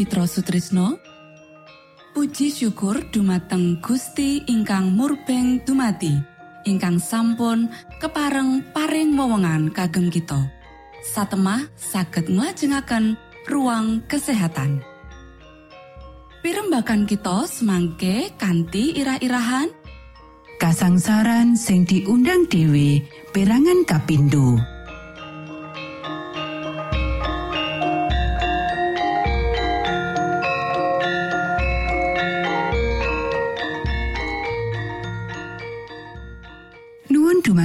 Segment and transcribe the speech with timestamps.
[0.00, 0.96] Mitra Sutrisno.
[2.16, 6.16] Puji syukur dumateng Gusti ingkang murbeng dumati
[6.64, 7.68] ingkang sampun
[8.00, 10.40] kepareng paring wewenngan kagem kita.
[11.04, 14.80] Satemah saged nglajengaken ruang kesehatan.
[16.40, 19.68] Pirembakan kita semangke kanthi irah-irahan.
[20.56, 23.04] Kasangsaran sing diundang dewe
[23.36, 24.79] perangan kapindo.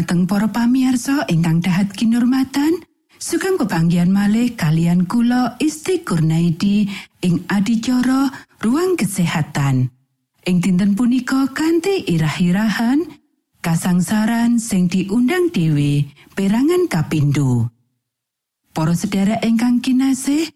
[0.06, 2.78] Dumateng para pamiarsa ingkang dahat kinurmatan
[3.18, 6.86] sugeng pepanggian malih kalian kula Isti Kurnaidi
[7.26, 8.30] ing adicara
[8.62, 9.90] ruang kesehatan
[10.46, 13.02] ing dinten punika kanthi irah-irahan
[13.66, 16.06] kasangsaran sing diundang dewe
[16.38, 17.74] perangan kapindo
[18.78, 20.54] Para sedherek ingkang kinasih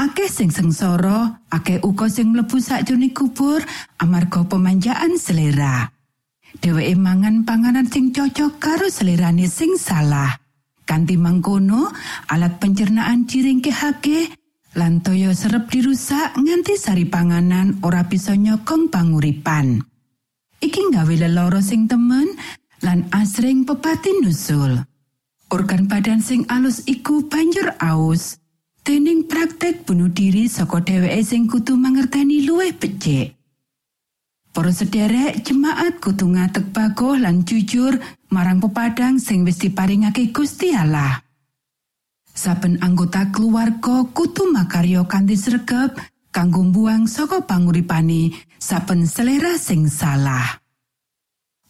[0.00, 3.60] akeh sing sengsara akeh uga sing mlebu sakjroning kubur
[4.00, 5.97] amarga pemanjaan selera.
[6.56, 10.32] Dheweke mangan panganan sing cocok karo selerane sing salah.
[10.88, 11.92] Kanthi mangkono
[12.32, 14.32] alat pencernaan diringkehake
[14.80, 19.84] lan toyo serep dirusak nganti sari panganan ora bisa nyokong panguripan.
[20.58, 22.34] Iki nggawe leloro sing temen
[22.82, 24.80] lan asring pepatin nusul.
[25.48, 28.40] Organ badan sing alus iku banjur aus.
[28.84, 33.37] Dening praktek bunuh diri saka dheweke sing kutu mangerteni luwih becik
[34.58, 37.94] Para sederek jemaat kudu ngatek bagoh lan jujur
[38.34, 41.22] marang pepadang sing wis diparingake Gusti Allah.
[42.26, 45.94] Saben anggota keluarga kudu makaryo kanthi sregep
[46.34, 50.58] kanggo buang saka panguripane saben selera sing salah.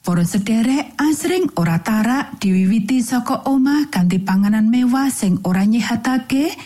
[0.01, 6.57] Para sederek asring ora tarak diwiwiti saka omah kanthi panganan mewah sing ora nyehatake,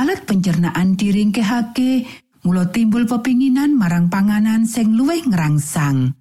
[0.00, 2.08] alat pencernaan diringkehake,
[2.46, 6.14] Mula timbul pepinginan marang panganan sing luwih ngerangsang.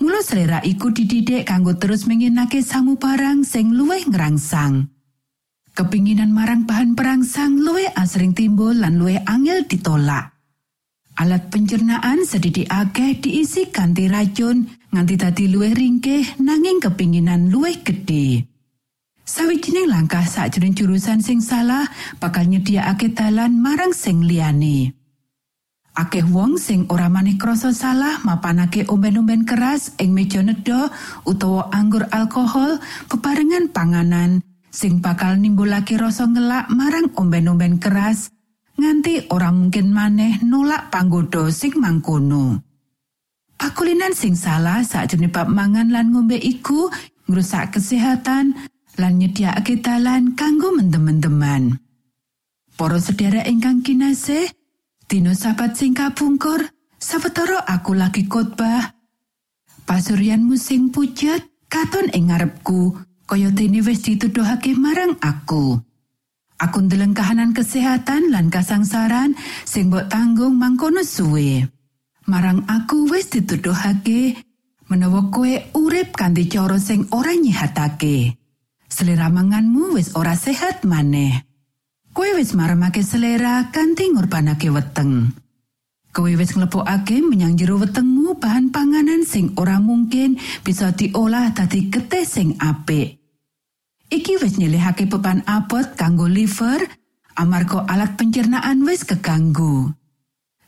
[0.00, 4.92] Mula selera iku dididik kanggo terus menginake sangu barang sing luwih ngerangsang.
[5.76, 10.36] Kepinginan marang bahan perangsang luwih asring timbul lan luwih angel ditolak.
[11.16, 18.44] Alat pencernaan sedidi akeh diisi kanthi racun nganti dadi luwih ringkih nanging kepinginan luwih gedhe.
[19.24, 21.88] Sawijining langkah sakjroning jurusan sing salah
[22.20, 24.92] bakal nyediakake dalan marang sing liyane.
[25.96, 30.92] Akeh wong sing ora maneh krasa salah mapanake omben-omben keras ing meja nedha
[31.24, 32.76] utawa anggur alkohol
[33.08, 38.28] bebarengan panganan sing bakal nimbulake rasa ngelak marang omben-omben keras
[38.76, 42.60] nganti ora mungkin maneh nolak panggoda sing mangkono.
[43.56, 46.92] Pakulinan sing salah saat bab mangan lan ngombe iku
[47.24, 48.52] ngrusak kesehatan
[49.00, 51.80] lan nyediakake dalan kanggo mendem-mendeman.
[52.76, 54.52] Para sedherek ingkang kinasih,
[55.06, 56.66] Dino sahabat sing kapungkur,
[56.98, 58.90] sawetara aku lagi khotbah.
[59.86, 62.90] Pasuryan musim pucet katon ing ngarepku
[63.22, 65.78] kaya dene wis dituduhake marang aku.
[66.58, 71.62] Aku ndeleng kahanan kesehatan lan kasangsaran sing mbok tanggung mangkono suwe.
[72.26, 74.42] Marang aku wis dituduhake
[74.90, 78.34] menawa kowe urip kanthi cara sing ora nyihatake.
[78.90, 81.46] Selera manganmu wis ora sehat maneh.
[82.16, 85.36] Kowe wis maremake selera kanthi ngorbanake weteng.
[86.16, 92.24] Kowe wis nglebokake menyang jero wetengmu bahan panganan sing ora mungkin bisa diolah dadi getih
[92.24, 93.20] sing apik.
[94.08, 96.88] Iki wis nyelihake beban abot kanggo liver
[97.36, 99.92] amarga alat pencernaan wis keganggu.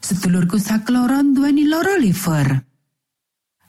[0.05, 2.61] Sedulurku sakloron duweni loro liver.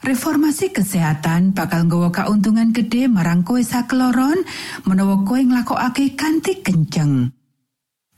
[0.03, 4.43] Reformasi kesehatan bakal nggawa kauntungan gede marang kowe sakloron
[4.83, 7.38] menawa kowe nglakokake kanthi kenceng.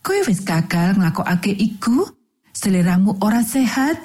[0.01, 2.09] Kowe wis gagal nglakokake iku,
[2.57, 4.01] seliramu ora sehat,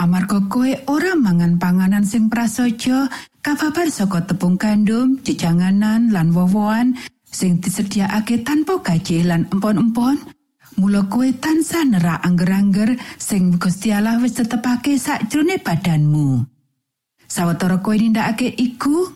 [0.00, 3.12] amarga kowe ora mangan panganan sing prasaja
[3.44, 6.96] kababar saka tepung gandum, jejanganan lan wowoan
[7.28, 10.16] sing disediakake tanpa gaji lan empon-empon.
[10.80, 16.42] Mula kowe tansah nerak angger-angger sing Gusti Allah wis tetepake sakjroning badanmu.
[17.30, 19.12] Sawetara kowe nindakake iku,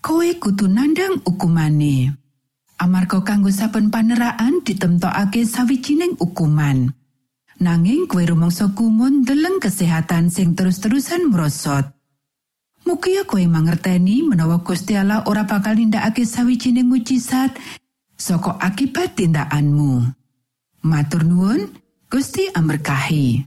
[0.00, 2.21] kowe kudu nandang hukumane.
[2.82, 6.90] Amarga kanggo saben paneraan ditemtokake sawijining hukuman.
[7.62, 11.86] Nanging kowe rumangsa kumun deleng kesehatan sing terus-terusan merosot.
[12.82, 17.54] Mugia kowe mangerteni menawa Gusti Allah ora bakal nindakake sawijining mujizat
[18.18, 20.02] saka akibat tindakanmu.
[20.82, 21.70] Matur nuwun,
[22.10, 23.46] Gusti amberkahi.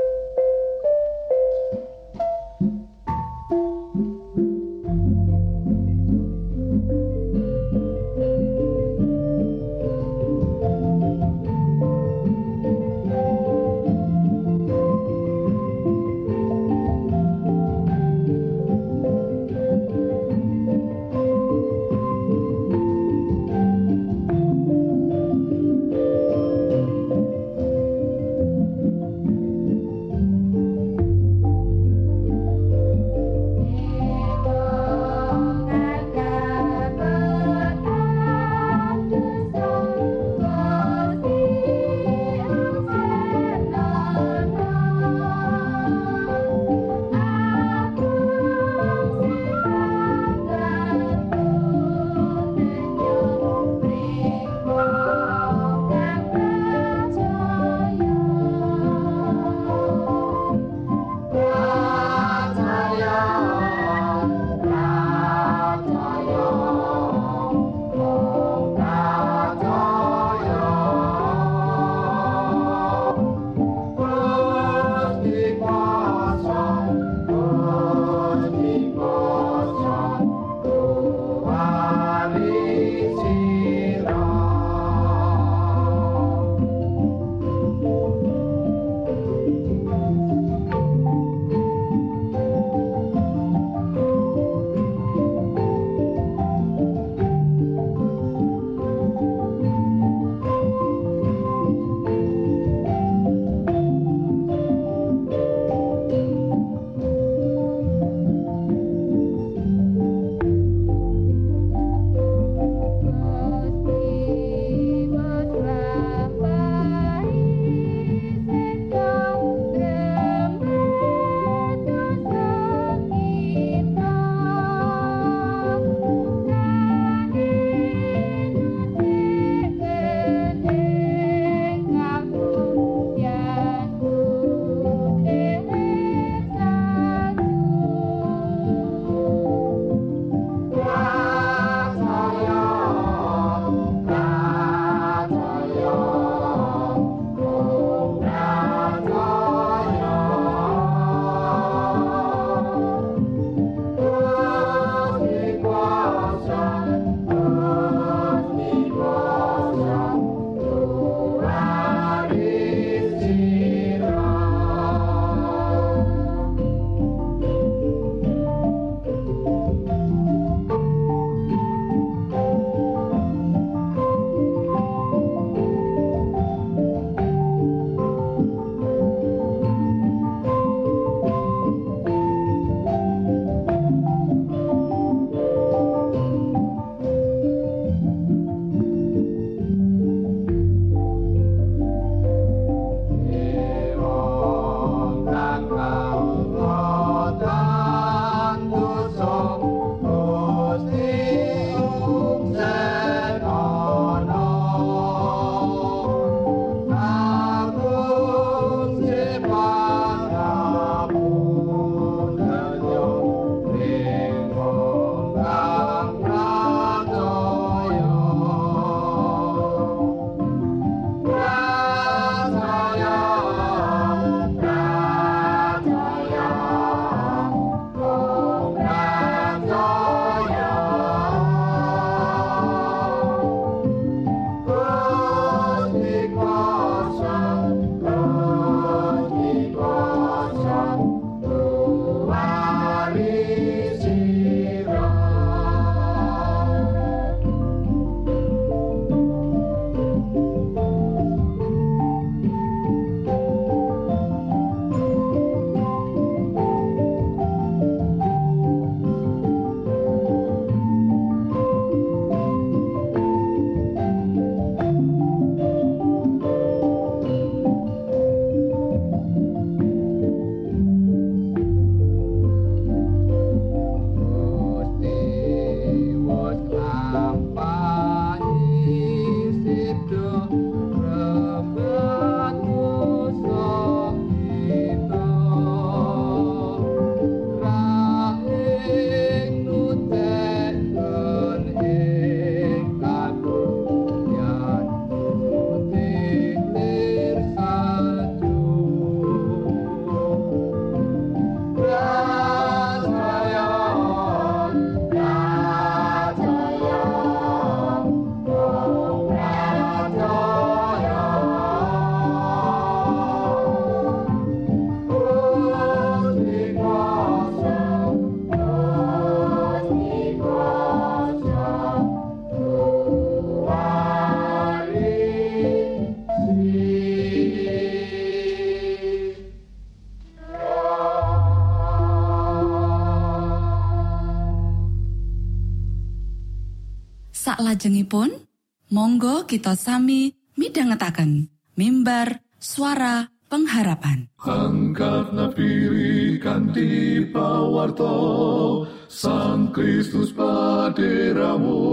[339.51, 344.31] kita sami midhangetaken mimbar suara pengharapan.
[344.39, 351.83] Angkat napiri kanthi pawarto Sang Kristus paderamu.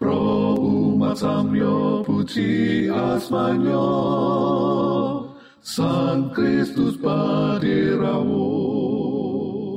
[0.00, 3.84] Pro umat samyo puji asmanyo
[5.60, 8.48] Sang Kristus paderamu.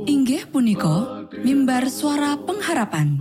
[0.07, 3.19] Inggih punika mimbar suara pengharapan.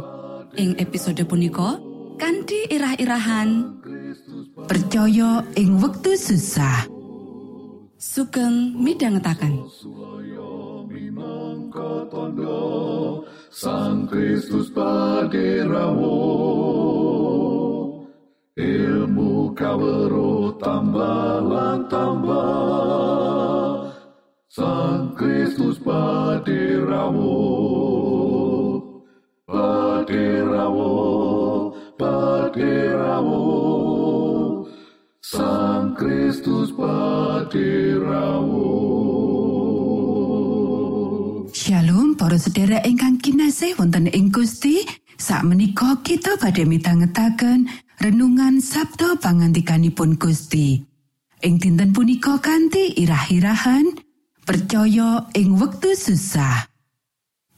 [0.54, 1.89] Ing episode punika
[2.20, 3.80] kanthi irah-irahan
[4.68, 7.00] Percaya ing wektu susah.
[8.00, 9.68] sugeng midhangetaken.
[13.50, 16.16] Sang Kristus paderamu
[18.56, 21.44] ilmu kawero tambah
[21.92, 23.92] tambah
[24.48, 27.36] Sang Kristus paderamu
[29.44, 30.94] paderamu
[32.00, 33.44] paderamu
[35.20, 38.72] Sang Kristus paderamu
[41.52, 44.80] Shalom para sedherek ingkang kinasih wonten ing Gusti.
[45.20, 47.68] Sakmenika kita badhe mitangetaken
[48.00, 50.80] renungan Sabda pangantikanipun Gusti.
[51.44, 53.92] Ing dinten punika kanthi irah-irahan
[54.48, 56.64] percaya ing wektu susah.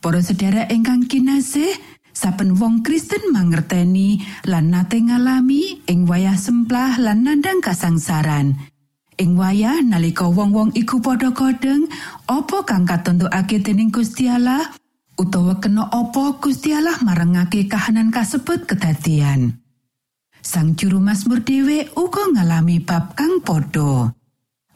[0.02, 1.70] Para sedherek ingkang kinasih,
[2.12, 8.57] saben wong Kristen mangerteni lan nate ngalami ing wayah semplah lan nandang kasangsaran.
[9.20, 11.85] Ing wayah nalika wong-wong iku padha kodeng,
[12.25, 14.72] apa kang katentokake dening Gusti Allah
[15.20, 19.61] utawa kena apa Gusti Allah marangake kahanan kasebut kedadian.
[20.42, 24.11] Sang juru Mazmur dhewe uga ngalami bab kang padha.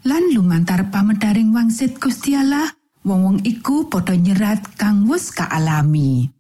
[0.06, 2.70] Lan lumantar pamedaring wangsit Gusti Allah,
[3.02, 6.35] wong-wong iku padha nyerat kang wis kaalami.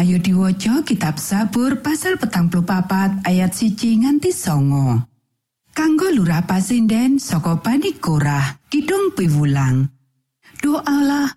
[0.00, 4.96] Ayo diwaca kitab Sabur pasal petang papat ayat siji nganti songo.
[5.76, 9.92] Kanggo lurah pasinden saka Bani Korah, Kidung Piwulang.
[10.64, 11.28] Duh Allah,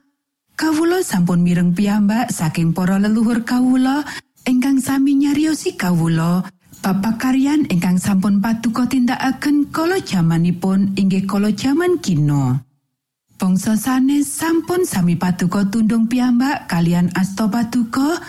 [0.55, 4.07] kawula sampun mireng piyambak saking para leluhur kawula
[4.47, 12.63] ingkang sami nyariosi Bapak karyan ingkang sampun paduka tindakaken kala jamanipun inggih kala jaman kino.
[13.35, 18.23] Bangsa sanes sampun sami paduka tundung piyambak kalian asta paduka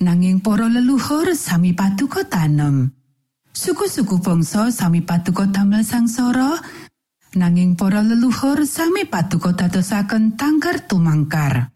[0.00, 2.88] nanging para leluhur sami paduka tanem.
[3.52, 6.56] Suku-suku bangsa sami paduka damel sangsara
[7.36, 11.68] nanging para leluhur sami paduka dadosaken tangkar tumangkar.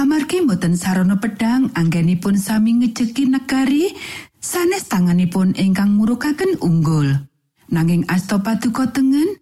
[0.00, 3.92] Amargi mboten sarana pedang anggenipun sami ngejeki negari
[4.40, 7.28] sanes tanganipun ingkang murukaken unggul.
[7.70, 9.36] Nanging asta paduka tengen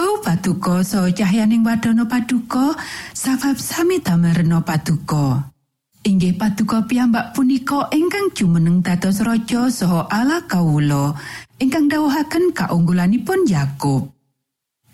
[0.00, 2.72] Bau paduka saha cahyaning wadana paduka
[3.12, 5.52] sabab sami damel rena paduka.
[6.00, 11.12] Inggih paduka piyambak punika ingkang jumeneng dados raja saha ala kawula
[11.60, 14.08] ingkang dawuhaken kaunggulanipun Yakub.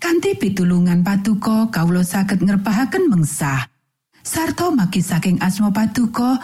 [0.03, 3.71] Kanthi pitulungan paduka kawula saged ngerpahaken mengsah.
[4.19, 6.43] Sarto maki saking asma paduka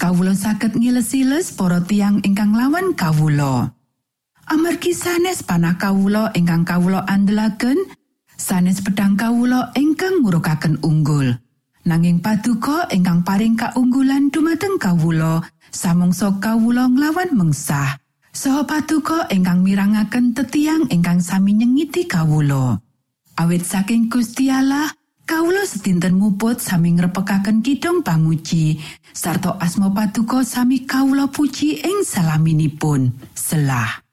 [0.00, 3.76] kawula saged ngilesiles para tiang ingkang lawan kawula.
[4.48, 7.76] Amargi sanes panah kawula ingkang kawula andelaken,
[8.40, 11.36] sanes pedang kawula ingkang ngurukaken unggul.
[11.88, 15.40] Nanging paduka ingkang paring kaunggulan dumateng kawula,
[15.72, 17.96] samangsa kawula nglawan mengsah.
[18.28, 22.76] Saha paduka ingkang mirangaken tetiang ingkang sami nyengiti kawula.
[23.40, 24.92] Awit saking Gusti Allah,
[25.24, 28.76] kawula sedinten muput sami ngrepekaken kidung pamuji,
[29.16, 33.16] sarta asma paduka sami kawula puji ing salaminipun.
[33.32, 34.04] Selah.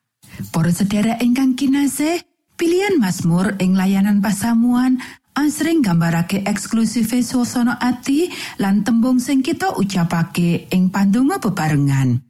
[0.47, 2.23] Para sedherek ingkang kinasih,
[2.55, 5.03] pilihan Mazmur ing layanan pasamuan
[5.35, 12.23] asring gambarake eksklusive suasana ati lan tembung sing kita ucapake ing pandonga bebarengan.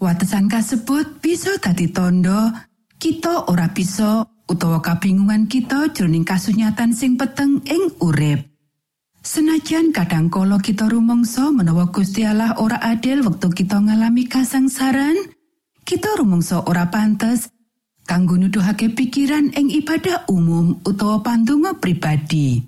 [0.00, 2.48] Watesan kasebut bisa dadi tondo
[2.96, 8.48] kita ora bisa utawa kabingungan kita jroning kasunyatan sing peteng ing urip.
[9.20, 15.12] Senajan kadang kala kita rumangsa menawa Gusti Allah ora adil wektu kita ngalami kasangsaran,
[15.84, 17.52] kita rumangsa ora pantes
[18.10, 22.58] kanggo nuduhake pikiran ing ibadah umum utawa pandonga pribadi.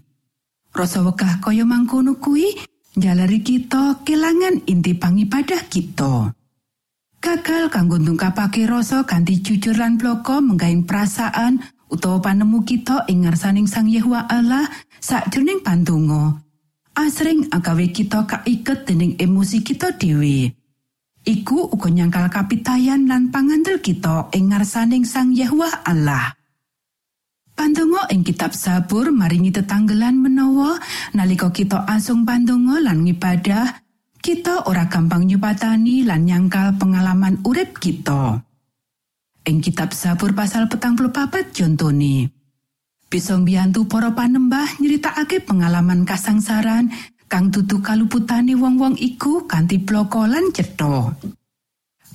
[0.71, 2.63] Rasa wegah kaya mangkono kuwi
[2.95, 6.31] njalari kita kelangan inti pangibadah kita.
[7.19, 11.59] Gagal kanggo ndungkapake rasa kanthi jujur lan bloko menggaing perasaan
[11.91, 14.71] utawa panemu kita ing ngarsaning Sang Yehuwa Allah
[15.03, 16.39] sakjroning pandonga.
[16.95, 20.62] Asring agawe kita kaiket dening emosi kita dhewe.
[21.23, 26.35] Iku uga nyangkal kapitayan lan pangandel kita ing ngarsaning Sang Yehuwa Allah.
[27.55, 30.83] Pandonga ing kitab Sabur maringi tetanggelan menawa
[31.15, 33.71] nalika kita asung pandonga lan ngibadah,
[34.19, 38.43] kita ora gampang nyupatani lan nyangkal pengalaman urip kita.
[39.47, 42.35] Ing kitab Sabur pasal petang papat contone.
[43.13, 46.89] Bisa mbiyantu para panembah nyeritakake pengalaman kasangsaran
[47.33, 51.17] kang dudu kaluputane wong-wong iku kanthi bloko lan cetha.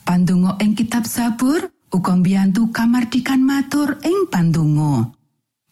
[0.05, 5.09] Pandonga ing kitab Sabur uga mbiyantu kamardikan matur ing pandonga.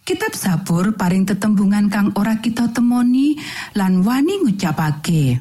[0.02, 3.38] Kitab Sabur paring tetembungan kang ora kita temoni
[3.78, 5.38] lan wani ngucapake.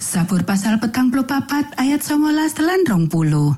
[0.00, 2.32] Sabur pasal petang papat ayat 19
[2.64, 3.52] lan rong puluh.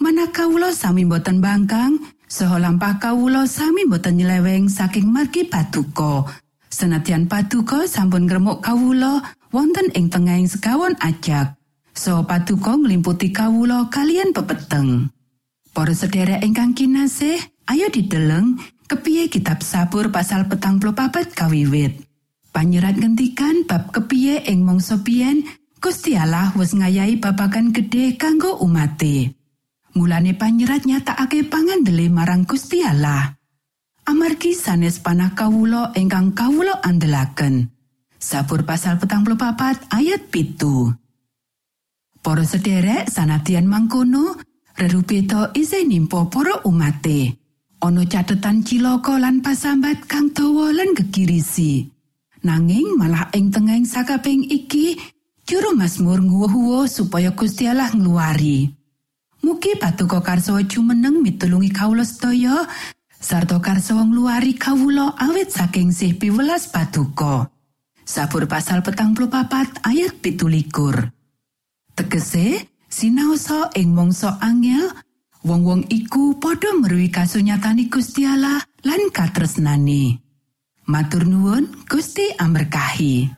[0.00, 6.24] Manakawulo sami boten bangkang, saha lampah kawulo sami boten nyeleweng saking margi patuko.
[6.68, 11.56] Senadyan paduka sampun ngremuk kawula wonten ing tengahing sekawon ajak.
[11.96, 15.10] So paduka nglimputi kawula kalian pepeteng.
[15.72, 22.04] Para sedherek ingkang kinasih, ayo dideleng kepiye kitab Sabur pasal petang papat kawiwit.
[22.50, 25.46] Panyerat ngentikan bab kepiye ing mangsa biyen
[25.78, 29.38] Gusti Allah wis ngayahi babagan gedhe kanggo umate.
[29.94, 33.37] Mulane panyerat nyatakake pangandele marang Gusti Allah.
[34.08, 37.68] Amargi sanes panah kawulo ingkang kawulo andelaken.
[38.16, 40.88] Sabur pasal petang papat ayat pitu.
[42.24, 44.40] Para sederek sanatian mangkono,
[44.80, 47.36] rerupito isih nimpo para umate.
[47.84, 51.86] Ono catetan ciloko lan pasambat kang dawa lan gegirisi.
[52.42, 54.98] Nanging malah ing tengahing sakabeng iki,
[55.46, 58.66] juru Mazmur nguwuh supaya Gusti Allah ngluari.
[59.46, 62.66] Mugi patuko karso jumeneng mitulungi kawula sedaya
[63.18, 67.50] sarta karsa ngluari kawula awit saking sih piwelas patuko.
[68.08, 71.12] Sabur pasal petang papat ayat pitulikur.
[71.92, 74.88] Tegese, sinaosa ing mangsa angel,
[75.44, 76.72] wong-wong iku padha
[77.12, 80.24] kasunyatani Gusti Allah lan katresnane.
[80.88, 83.37] Matur nuwun, Gusti amberkahi.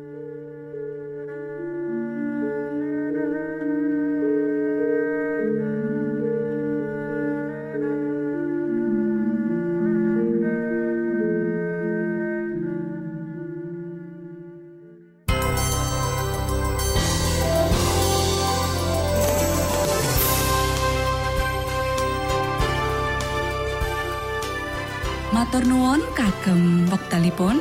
[27.41, 27.57] wektalipun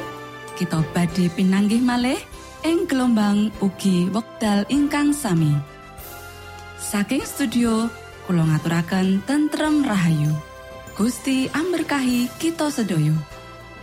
[0.60, 2.20] kita badhe pinanggih malih
[2.68, 5.56] ing gelombang ugi wekdal ingkang sami.
[6.76, 7.88] Saking studio
[8.28, 10.36] kula ngaturaken tentrem rahayu.
[11.00, 13.16] Gusti amberkahi kita sedoyo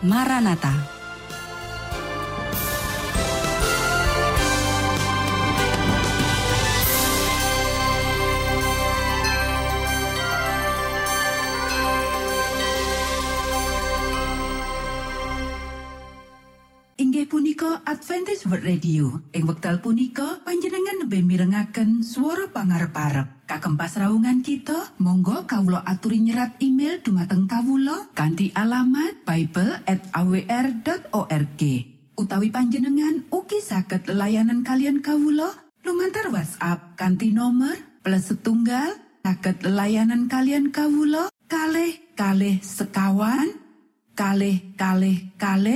[0.05, 0.96] Maranata
[18.37, 19.17] Adventist Radio.
[19.33, 23.49] Ing wekdal punika panjenengan lebih mirengaken suara pangarep-arep.
[23.49, 31.61] Kagem pasraungan kita Monggo Kawulo aturi nyerat email dumateng Kawulo kanthi alamat Bible at awr.org
[32.13, 35.49] utawi panjenengan ugi saged layanan kalian Kawulo
[35.81, 37.73] lumantar WhatsApp kanthi nomor
[38.05, 43.49] plus setunggal saged layanan kalian Kawulo kalih kalih sekawan
[44.13, 45.73] kalih kalih kalih